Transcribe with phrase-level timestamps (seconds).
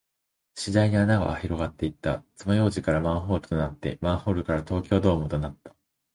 [0.55, 2.23] 次第に穴は広がっていった。
[2.35, 5.75] 爪楊枝からマンホールとなって、マンホールから東京ドームとなった。